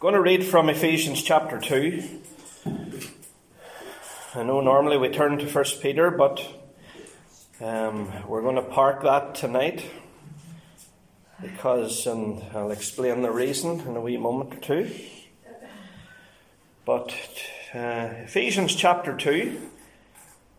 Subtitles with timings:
[0.00, 2.20] going to read from Ephesians chapter 2.
[4.36, 6.40] I know normally we turn to 1 Peter, but
[7.60, 9.84] um, we're going to park that tonight
[11.42, 14.88] because, and I'll explain the reason in a wee moment or two.
[16.84, 17.12] But
[17.74, 19.60] uh, Ephesians chapter 2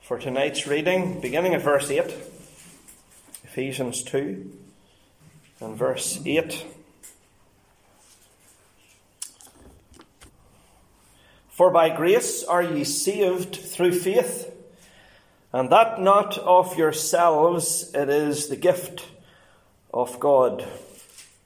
[0.02, 2.14] for tonight's reading, beginning at verse 8.
[3.46, 4.52] Ephesians 2
[5.62, 6.66] and verse 8.
[11.59, 14.49] For by grace are ye saved through faith,
[15.51, 19.05] and that not of yourselves, it is the gift
[19.93, 20.65] of God,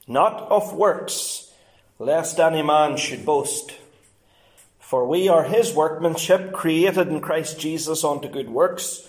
[0.06, 1.50] not of works,
[1.98, 3.74] lest any man should boast.
[4.78, 9.08] For we are his workmanship, created in Christ Jesus unto good works,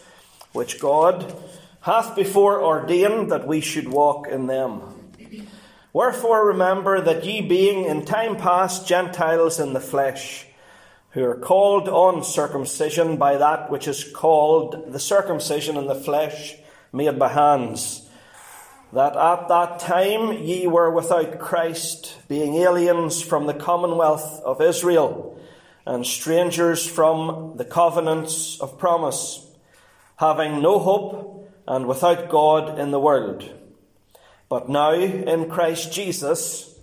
[0.53, 1.35] which God
[1.81, 4.81] hath before ordained that we should walk in them.
[5.93, 10.47] Wherefore remember that ye being in time past Gentiles in the flesh,
[11.15, 16.55] who are called uncircumcision by that which is called the circumcision in the flesh
[16.91, 18.05] made by hands,
[18.91, 25.39] that at that time ye were without Christ, being aliens from the commonwealth of Israel,
[25.85, 29.47] and strangers from the covenants of promise,
[30.17, 33.49] having no hope and without God in the world.
[34.49, 36.77] But now in Christ Jesus,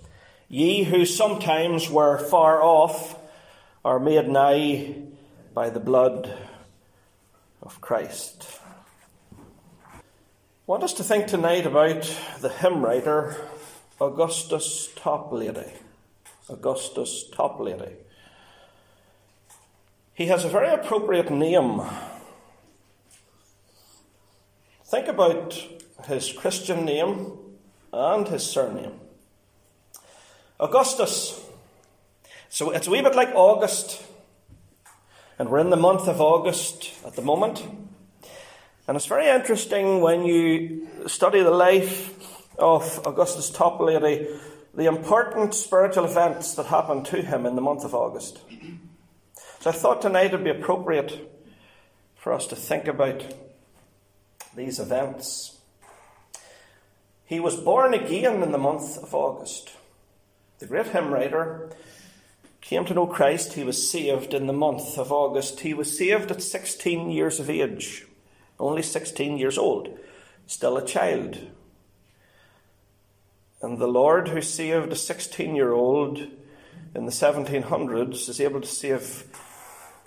[0.48, 3.19] ye who sometimes were far off,
[3.85, 4.95] are made nigh
[5.53, 6.33] by the blood
[7.61, 8.47] of Christ.
[9.33, 10.01] I
[10.67, 12.03] want us to think tonight about
[12.41, 13.37] the hymn writer
[14.01, 15.73] Augustus Toplady.
[16.49, 17.95] Augustus Toplady.
[20.15, 21.83] He has a very appropriate name.
[24.85, 25.61] Think about
[26.07, 27.33] his Christian name
[27.93, 29.01] and his surname.
[30.61, 31.42] Augustus
[32.53, 34.03] so it's a wee bit like August,
[35.39, 37.64] and we're in the month of August at the moment.
[38.86, 42.12] And it's very interesting when you study the life
[42.58, 44.39] of Augustus Toplady,
[44.74, 48.41] the important spiritual events that happened to him in the month of August.
[49.61, 51.27] So I thought tonight it would be appropriate
[52.17, 53.33] for us to think about
[54.55, 55.57] these events.
[57.24, 59.73] He was born again in the month of August.
[60.58, 61.70] The great hymn writer
[62.62, 65.61] came to know Christ, he was saved in the month of August.
[65.61, 68.06] He was saved at 16 years of age,
[68.58, 69.98] only 16 years old,
[70.46, 71.39] still a child.
[73.61, 76.18] And the Lord who saved a 16 year old
[76.95, 79.24] in the 1700s is able to save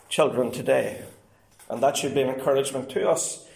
[0.10, 1.04] children today.
[1.70, 3.48] And that should be an encouragement to us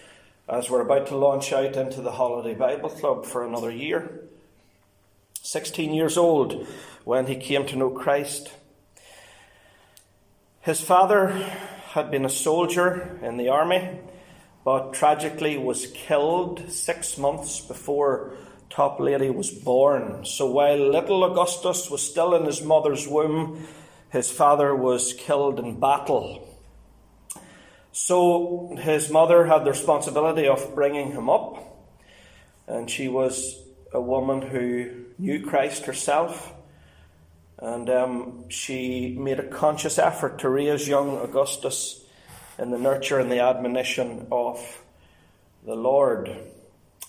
[0.47, 4.21] as we're about to launch out into the Holiday Bible Club for another year.
[5.41, 6.67] 16 years old
[7.05, 8.51] when he came to know Christ.
[10.69, 11.29] His father
[11.93, 13.89] had been a soldier in the army,
[14.63, 18.35] but tragically was killed six months before
[18.69, 20.25] Toplady was born.
[20.25, 23.65] So while little Augustus was still in his mother's womb,
[24.11, 26.47] his father was killed in battle.
[27.91, 31.83] So his mother had the responsibility of bringing him up,
[32.67, 33.59] and she was
[33.91, 36.53] a woman who knew Christ herself
[37.61, 42.05] and um, she made a conscious effort to raise young Augustus
[42.57, 44.81] in the nurture and the admonition of
[45.65, 46.35] the Lord.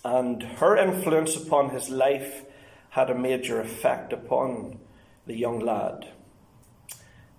[0.05, 2.45] And her influence upon his life
[2.91, 4.81] had a major effect upon
[5.27, 6.09] the young lad.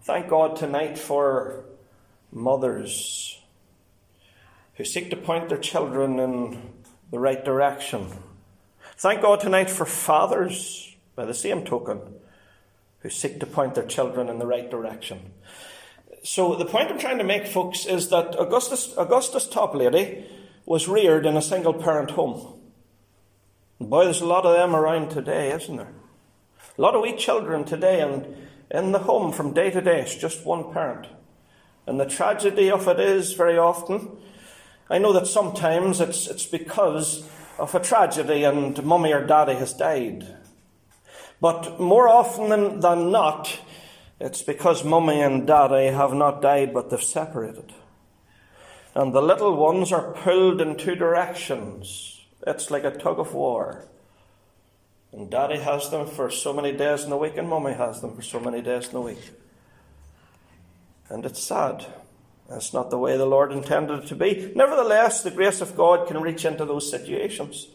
[0.03, 1.65] Thank God tonight for
[2.31, 3.39] mothers
[4.75, 6.73] who seek to point their children in
[7.11, 8.07] the right direction.
[8.95, 11.99] Thank God tonight for fathers, by the same token,
[13.01, 15.33] who seek to point their children in the right direction.
[16.23, 20.25] So the point I'm trying to make, folks, is that Augustus, Augustus Toplady
[20.65, 22.59] was reared in a single parent home.
[23.79, 25.93] And boy, there's a lot of them around today, isn't there?
[26.77, 28.35] A lot of wee children today, and
[28.69, 31.07] in the home from day to day, it's just one parent.
[31.87, 34.17] And the tragedy of it is very often,
[34.89, 37.27] I know that sometimes it's, it's because
[37.57, 40.37] of a tragedy and mummy or daddy has died.
[41.41, 43.59] But more often than, than not,
[44.19, 47.73] it's because mummy and daddy have not died, but they've separated.
[48.93, 52.21] And the little ones are pulled in two directions.
[52.45, 53.85] It's like a tug of war.
[55.11, 58.15] And daddy has them for so many days in the week, and mummy has them
[58.15, 59.31] for so many days in the week.
[61.09, 61.85] And it's sad.
[62.49, 64.51] That's not the way the Lord intended it to be.
[64.55, 67.67] Nevertheless, the grace of God can reach into those situations.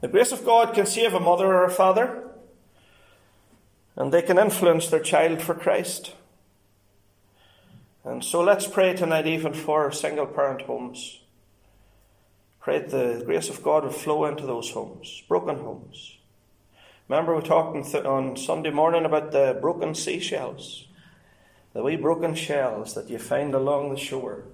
[0.00, 2.24] The grace of God can save a mother or a father.
[3.96, 6.14] And they can influence their child for Christ.
[8.04, 11.20] And so let's pray tonight, even for single parent homes.
[12.60, 16.18] Pray that the grace of God would flow into those homes, broken homes.
[17.08, 20.86] Remember, we talked on Sunday morning about the broken seashells,
[21.74, 24.44] the wee broken shells that you find along the shore.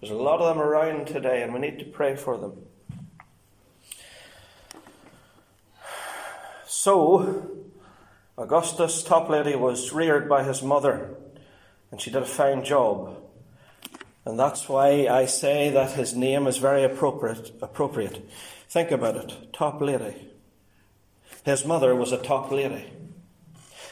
[0.00, 2.66] There's a lot of them around today, and we need to pray for them.
[6.66, 7.55] So,
[8.38, 11.14] Augustus Toplady was reared by his mother
[11.90, 13.16] and she did a fine job.
[14.26, 17.52] And that's why I say that his name is very appropriate.
[17.62, 18.28] appropriate.
[18.68, 20.28] Think about it top lady.
[21.44, 22.84] His mother was a top lady.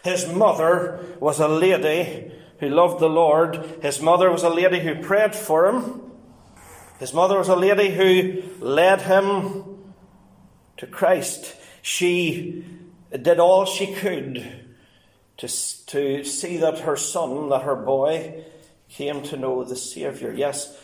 [0.02, 3.64] His mother was a lady who loved the Lord.
[3.80, 6.02] His mother was a lady who prayed for him.
[6.98, 9.94] His mother was a lady who led him
[10.76, 11.54] to Christ.
[11.80, 12.64] She
[13.16, 14.44] did all she could
[15.36, 15.48] to,
[15.86, 18.44] to see that her son, that her boy,
[18.88, 20.32] came to know the Saviour.
[20.32, 20.78] Yes,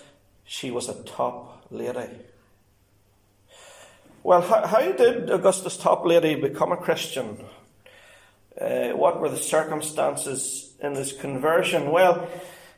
[0.44, 2.08] she was a top lady.
[4.22, 7.44] Well, how, how did Augustus Toplady become a Christian?
[8.60, 11.90] Uh, what were the circumstances in his conversion?
[11.90, 12.28] Well,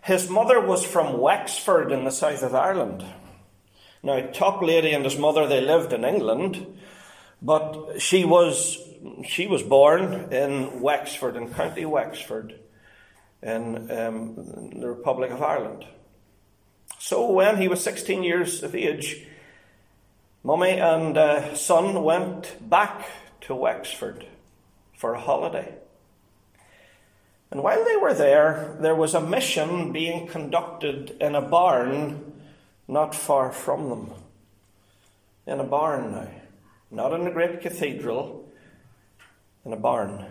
[0.03, 3.05] his mother was from Wexford in the south of Ireland.
[4.03, 6.67] Now, Toplady and his mother, they lived in England,
[7.41, 8.79] but she was
[9.27, 12.59] she was born in Wexford, in County Wexford,
[13.43, 15.85] in um, the Republic of Ireland.
[16.99, 19.27] So when he was 16 years of age,
[20.45, 23.07] Mummy and uh, son went back
[23.43, 24.27] to Wexford
[24.97, 25.75] for a holiday.
[27.51, 32.33] And while they were there, there was a mission being conducted in a barn
[32.89, 34.11] not far from them.
[35.47, 36.31] In a barn now.
[36.91, 38.49] Not in a great cathedral,
[39.65, 40.27] in a barn.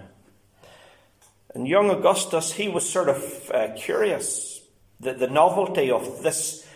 [1.53, 4.61] And young Augustus, he was sort of uh, curious.
[4.99, 6.67] The, the novelty of this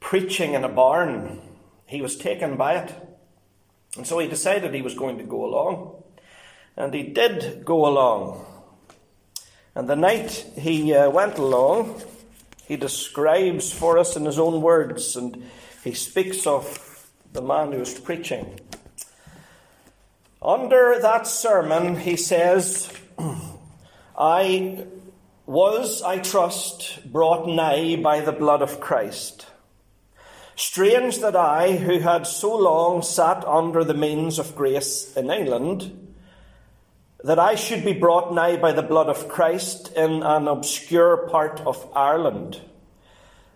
[0.00, 1.40] preaching in a barn,
[1.86, 2.94] he was taken by it.
[3.96, 6.02] And so he decided he was going to go along.
[6.76, 8.46] And he did go along.
[9.74, 12.02] And the night he uh, went along,
[12.66, 15.44] he describes for us in his own words, and
[15.82, 18.60] he speaks of the man who was preaching.
[20.44, 22.92] Under that sermon, he says,
[24.18, 24.86] I
[25.46, 29.46] was, I trust, brought nigh by the blood of Christ.
[30.56, 36.12] Strange that I, who had so long sat under the means of grace in England,
[37.22, 41.60] that I should be brought nigh by the blood of Christ in an obscure part
[41.60, 42.60] of Ireland,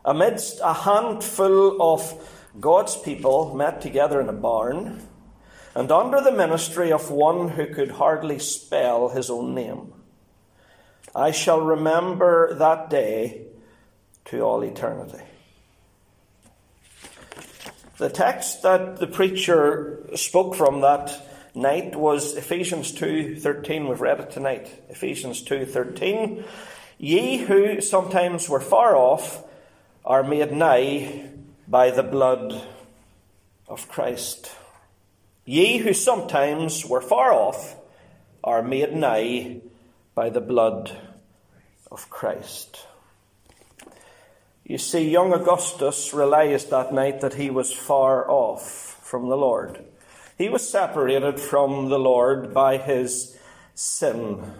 [0.05, 2.15] amidst a handful of
[2.61, 5.03] God's people met together in a barn
[5.77, 9.93] and under the ministry of one who could hardly spell his own name.
[11.15, 13.43] I shall remember that day
[14.25, 15.23] to all eternity.
[17.99, 21.13] The text that the preacher spoke from that
[21.55, 23.87] night was Ephesians 2:13.
[23.87, 24.83] We've read it tonight.
[24.89, 26.43] Ephesians 2:13.
[26.97, 29.45] Ye who sometimes were far off
[30.07, 31.29] are made nigh
[31.69, 32.63] by the blood
[33.69, 34.51] of Christ.
[35.49, 37.77] Ye who sometimes were far off
[38.43, 39.61] are made nigh
[40.13, 40.91] by the blood
[41.89, 42.85] of Christ.
[44.65, 49.85] You see, young Augustus realized that night that he was far off from the Lord.
[50.37, 53.39] He was separated from the Lord by his
[53.77, 54.53] sin.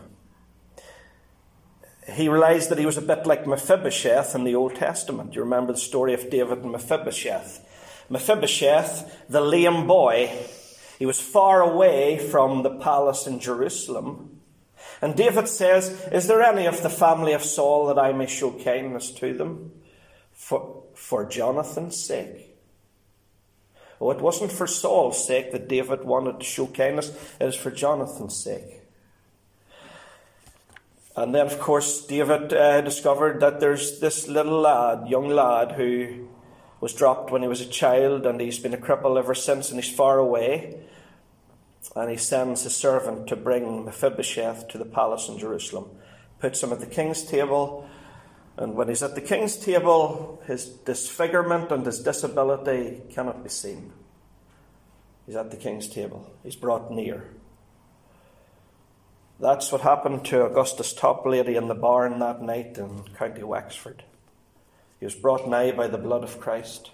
[2.13, 5.35] He realized that he was a bit like Mephibosheth in the Old Testament.
[5.35, 7.61] You remember the story of David and Mephibosheth.
[8.09, 10.31] Mephibosheth, the lame boy,
[10.99, 14.41] he was far away from the palace in Jerusalem.
[15.03, 18.51] And David says, Is there any of the family of Saul that I may show
[18.51, 19.73] kindness to them
[20.33, 22.57] for, for Jonathan's sake?
[24.01, 27.11] Oh, it wasn't for Saul's sake that David wanted to show kindness,
[27.41, 28.83] it was for Jonathan's sake.
[31.17, 36.29] And then, of course, David uh, discovered that there's this little lad, young lad, who
[36.81, 39.83] was dropped when he was a child, and he's been a cripple ever since, and
[39.83, 40.81] he's far away.
[41.95, 45.91] And he sends his servant to bring Mephibosheth to the palace in Jerusalem,
[46.41, 47.89] puts him at the king's table,
[48.57, 53.93] and when he's at the king's table, his disfigurement and his disability cannot be seen.
[55.27, 57.31] He's at the king's table, he's brought near.
[59.39, 64.03] That's what happened to Augustus Toplady in the barn that night in County Wexford.
[64.99, 66.91] He was brought nigh by the blood of Christ.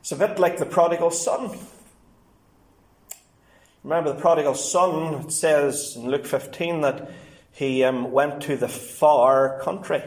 [0.00, 1.58] It's a bit like the prodigal son.
[3.84, 7.10] Remember the prodigal son, it says in Luke 15 that
[7.50, 10.02] he um, went to the far country.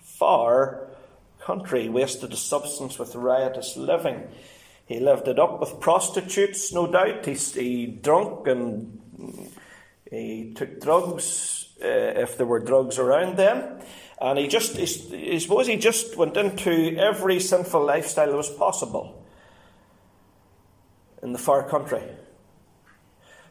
[0.00, 0.88] Far
[1.40, 4.28] country, wasted his substance with riotous living.
[4.86, 7.26] He lived it up with prostitutes, no doubt.
[7.26, 9.00] He, he drunk and
[10.10, 13.82] he took drugs uh, if there were drugs around then.
[14.22, 18.48] And he just, he, I suppose he just went into every sinful lifestyle that was
[18.48, 19.20] possible
[21.24, 22.02] in the far country.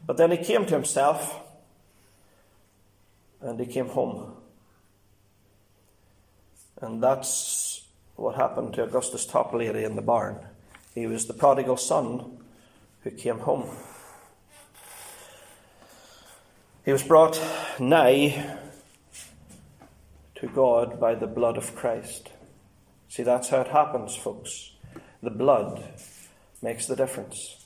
[0.06, 1.38] But then he came to himself
[3.42, 4.32] and he came home.
[6.80, 7.84] And that's
[8.16, 10.38] what happened to Augustus Toplady in the barn.
[10.94, 12.38] He was the prodigal son
[13.02, 13.68] who came home.
[16.86, 17.38] He was brought
[17.78, 18.58] nigh
[20.42, 22.30] to God by the blood of Christ.
[23.08, 24.72] See, that's how it happens, folks.
[25.22, 25.84] The blood
[26.60, 27.64] makes the difference.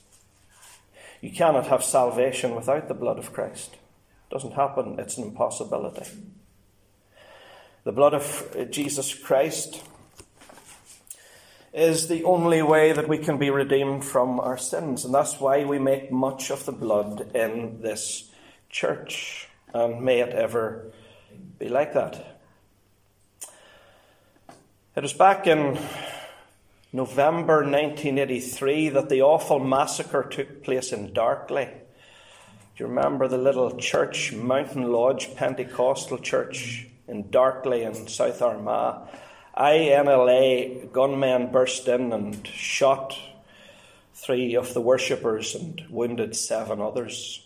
[1.19, 3.71] You cannot have salvation without the blood of Christ.
[3.73, 6.05] It doesn't happen, it's an impossibility.
[7.83, 9.81] The blood of Jesus Christ
[11.73, 15.65] is the only way that we can be redeemed from our sins, and that's why
[15.65, 18.29] we make much of the blood in this
[18.69, 19.47] church.
[19.73, 20.91] And may it ever
[21.57, 22.36] be like that.
[24.97, 25.77] It was back in
[26.91, 31.67] November 1983 that the awful massacre took place in Darkley.
[31.67, 39.07] Do you remember the little church, Mountain Lodge Pentecostal Church in Darkley in South Armagh?
[39.55, 43.19] INLA gunmen burst in and shot
[44.15, 47.45] three of the worshippers and wounded seven others.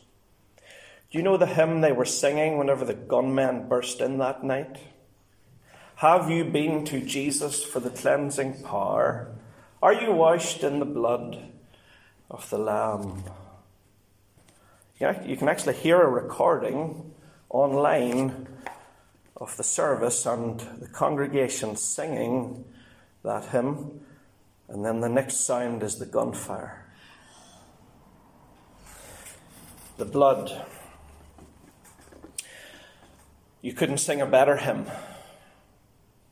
[1.12, 4.77] Do you know the hymn they were singing whenever the gunmen burst in that night?
[6.01, 9.27] Have you been to Jesus for the cleansing power?
[9.84, 11.51] Are you washed in the blood
[12.27, 13.24] of the Lamb?
[15.00, 17.13] You can actually hear a recording
[17.51, 18.48] online
[19.38, 22.65] of the service and the congregation singing
[23.24, 24.01] that hymn,
[24.70, 26.84] and then the next sound is the gunfire.
[29.98, 30.65] The blood.
[33.62, 34.88] You couldn't sing a better hymn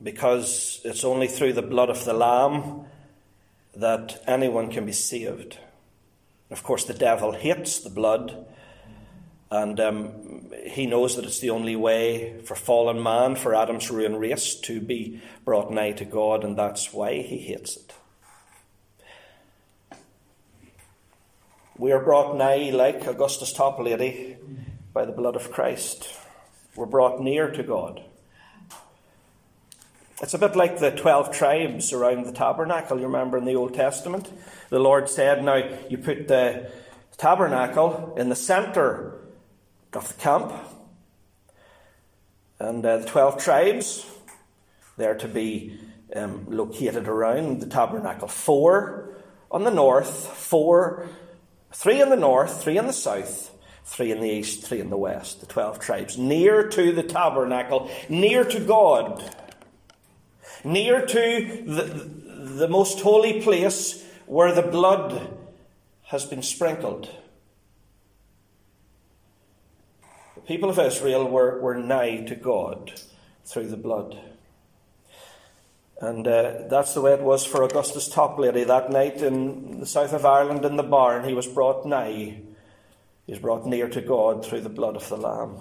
[0.01, 2.85] because it's only through the blood of the Lamb
[3.75, 5.57] that anyone can be saved.
[6.49, 8.45] Of course, the devil hates the blood,
[9.51, 14.19] and um, he knows that it's the only way for fallen man, for Adam's ruined
[14.19, 17.93] race, to be brought nigh to God, and that's why he hates it.
[21.77, 24.37] We are brought nigh, like Augustus Toplady,
[24.91, 26.09] by the blood of Christ.
[26.75, 28.03] We're brought near to God.
[30.21, 33.73] It's a bit like the 12 tribes around the tabernacle, you remember in the Old
[33.73, 34.29] Testament.
[34.69, 36.69] The Lord said, Now you put the
[37.17, 39.17] tabernacle in the centre
[39.93, 40.51] of the camp,
[42.59, 44.05] and uh, the 12 tribes,
[44.97, 45.79] they're to be
[46.13, 48.27] um, located around the tabernacle.
[48.27, 49.13] Four
[49.49, 51.07] on the north, four,
[51.71, 54.97] three in the north, three in the south, three in the east, three in the
[54.97, 55.39] west.
[55.39, 59.23] The 12 tribes, near to the tabernacle, near to God
[60.63, 65.37] near to the, the most holy place where the blood
[66.03, 67.09] has been sprinkled.
[70.35, 73.01] The people of Israel were, were nigh to God
[73.45, 74.19] through the blood.
[76.01, 80.13] And uh, that's the way it was for Augustus Toplady that night in the south
[80.13, 81.25] of Ireland in the barn.
[81.25, 82.39] He was brought nigh,
[83.25, 85.57] he was brought near to God through the blood of the Lamb.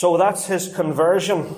[0.00, 1.54] So that's his conversion.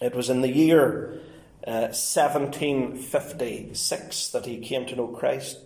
[0.00, 1.20] It was in the year
[1.66, 5.58] uh, 1756 that he came to know Christ.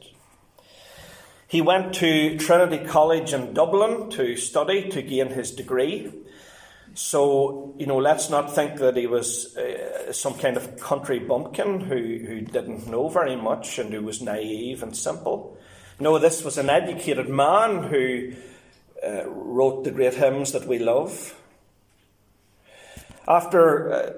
[1.46, 6.12] He went to Trinity College in Dublin to study, to gain his degree.
[6.94, 11.82] So, you know, let's not think that he was uh, some kind of country bumpkin
[11.82, 15.56] who, who didn't know very much and who was naive and simple.
[16.00, 18.32] No, this was an educated man who
[19.04, 21.34] uh, wrote the great hymns that we love.
[23.26, 24.12] After uh,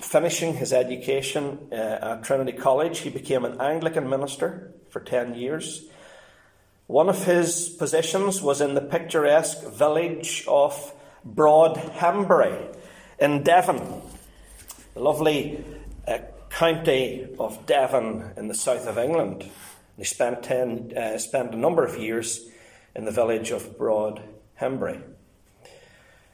[0.00, 5.84] finishing his education uh, at Trinity College, he became an Anglican minister for 10 years.
[6.86, 10.92] One of his positions was in the picturesque village of
[11.24, 12.66] Broadhembury
[13.18, 14.02] in Devon,
[14.94, 15.64] the lovely
[16.08, 16.18] uh,
[16.48, 19.48] county of Devon in the south of England.
[19.96, 22.46] He spent, ten, uh, spent a number of years
[22.94, 24.22] in the village of Broad
[24.54, 25.00] Hembury.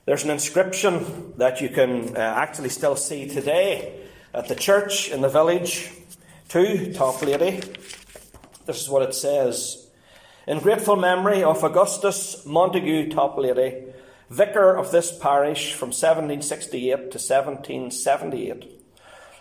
[0.05, 4.01] There's an inscription that you can uh, actually still see today
[4.33, 5.91] at the church in the village
[6.51, 7.61] to Toplady.
[8.67, 9.89] This is what it says.
[10.47, 13.93] In grateful memory of Augustus Montague Toplady,
[14.31, 18.71] vicar of this parish from 1768 to 1778,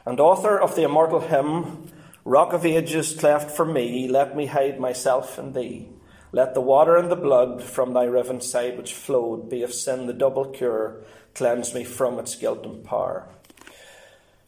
[0.05, 1.91] and author of the immortal hymn,
[2.23, 5.89] Rock of Ages, cleft for me, let me hide myself in thee.
[6.35, 10.05] Let the water and the blood from thy riven side which flowed be of sin
[10.05, 13.29] the double cure, cleanse me from its guilt and power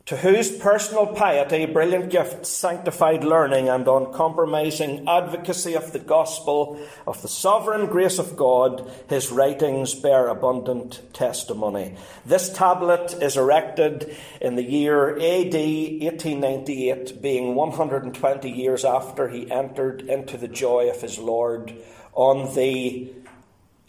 [0.08, 7.22] to whose personal piety, brilliant gifts, sanctified learning, and uncompromising advocacy of the gospel of
[7.22, 11.98] the sovereign grace of God, his writings bear abundant testimony.
[12.26, 20.04] This tablet is erected in the year AD 1898, being 120 years after he entered
[20.04, 21.76] into the joy of his Lord
[22.14, 23.12] on the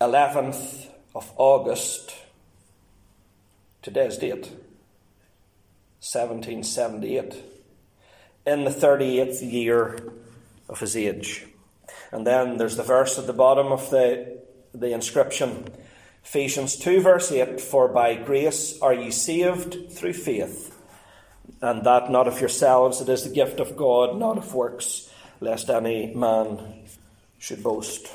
[0.00, 2.12] 11th of August,
[3.82, 4.50] today's date.
[6.00, 7.44] 1778,
[8.46, 9.98] in the 38th year
[10.68, 11.46] of his age.
[12.12, 14.38] And then there's the verse at the bottom of the,
[14.72, 15.70] the inscription
[16.24, 20.76] Ephesians 2, verse 8 For by grace are ye saved through faith,
[21.62, 25.70] and that not of yourselves, it is the gift of God, not of works, lest
[25.70, 26.84] any man
[27.38, 28.08] should boast.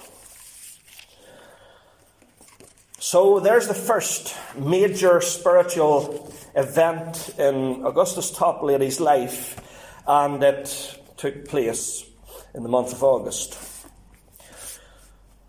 [2.99, 9.59] So there's the first major spiritual event in Augustus Toplady's life,
[10.07, 12.05] and it took place
[12.53, 13.57] in the month of August.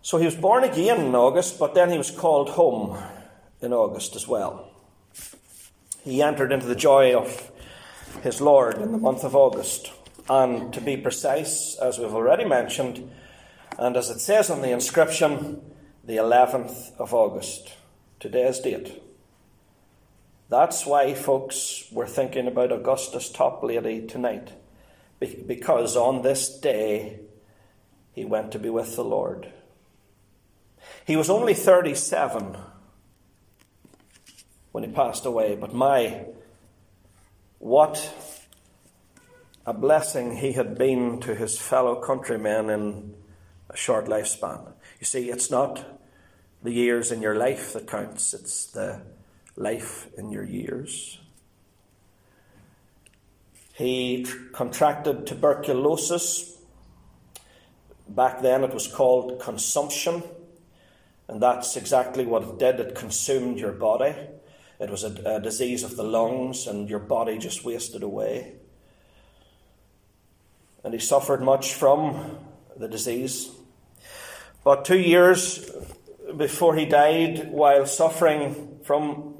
[0.01, 2.97] So he was born again in August, but then he was called home
[3.61, 4.69] in August as well.
[6.03, 7.51] He entered into the joy of
[8.21, 9.91] his Lord in the month of August.
[10.29, 13.11] And to be precise, as we've already mentioned,
[13.77, 15.61] and as it says on the inscription,
[16.03, 17.73] the 11th of August,
[18.19, 19.01] today's date.
[20.47, 24.51] That's why, folks, we're thinking about Augustus Toplady tonight.
[25.19, 27.19] Because on this day,
[28.13, 29.51] he went to be with the Lord.
[31.05, 32.57] He was only 37
[34.71, 36.25] when he passed away, but my,
[37.57, 38.13] what
[39.65, 43.15] a blessing he had been to his fellow countrymen in
[43.69, 44.73] a short lifespan.
[44.99, 45.83] You see, it's not
[46.61, 49.01] the years in your life that counts, it's the
[49.55, 51.19] life in your years.
[53.73, 56.57] He contracted tuberculosis.
[58.07, 60.23] Back then it was called consumption,
[61.27, 62.79] and that's exactly what it did.
[62.79, 64.15] It consumed your body.
[64.79, 68.53] It was a, a disease of the lungs, and your body just wasted away.
[70.83, 72.37] And he suffered much from
[72.77, 73.49] the disease.
[74.63, 75.69] But two years
[76.37, 79.34] before he died, while suffering from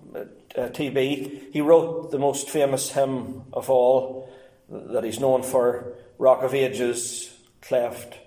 [0.58, 4.30] uh, TB, he wrote the most famous hymn of all
[4.70, 8.18] that he's known for Rock of Ages, cleft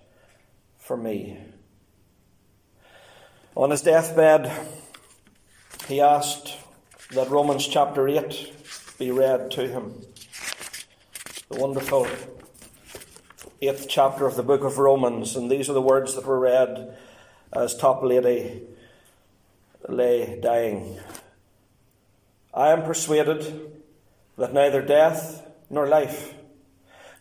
[0.78, 1.38] for me.
[3.54, 4.52] On his deathbed,
[5.88, 6.56] he asked
[7.10, 10.02] that Romans chapter 8 be read to him.
[11.48, 12.06] The wonderful
[13.60, 16.96] eighth chapter of the book of Romans, and these are the words that were read
[17.52, 18.62] as Toplady
[19.88, 20.98] lay dying.
[22.59, 23.71] I am persuaded
[24.37, 26.35] that neither death nor life,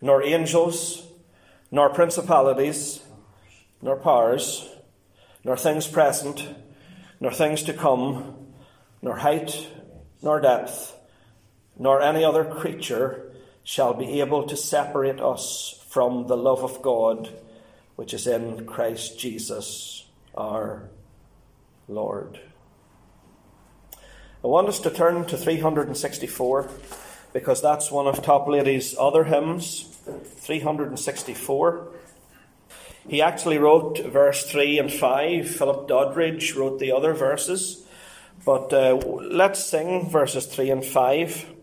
[0.02, 1.06] nor angels,
[1.69, 3.04] nor principalities,
[3.80, 4.67] nor powers,
[5.43, 6.43] nor things present,
[7.19, 8.47] nor things to come,
[9.04, 9.67] nor height,
[10.23, 10.97] nor depth,
[11.78, 13.32] nor any other creature
[13.63, 17.30] shall be able to separate us from the love of God
[17.95, 20.89] which is in Christ Jesus our
[21.88, 22.39] Lord.
[24.43, 26.69] I want us to turn to 364
[27.34, 29.97] because that's one of Toplady's other hymns,
[30.36, 31.88] 364.
[33.08, 35.50] He actually wrote verse 3 and 5.
[35.50, 37.84] Philip Doddridge wrote the other verses.
[38.45, 41.54] But uh, let's sing verses 3 and 5.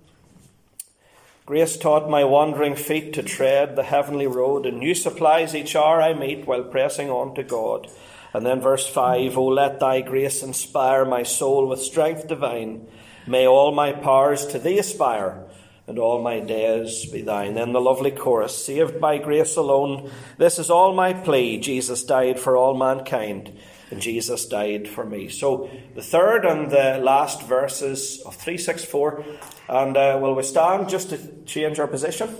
[1.47, 6.03] Grace taught my wandering feet to tread the heavenly road, and new supplies each hour
[6.03, 7.89] I meet while pressing on to God.
[8.35, 12.87] And then verse 5 O let thy grace inspire my soul with strength divine.
[13.29, 15.44] May all my powers to thee aspire,
[15.87, 17.55] and all my days be thine.
[17.55, 21.59] Then the lovely chorus Saved by grace alone, this is all my plea.
[21.59, 23.57] Jesus died for all mankind,
[23.90, 25.29] and Jesus died for me.
[25.29, 29.25] So the third and the last verses of 364.
[29.68, 32.35] And uh, will we stand just to change our position?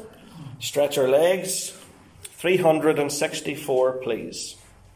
[0.59, 1.73] Stretch our legs.
[2.23, 4.57] 364, please.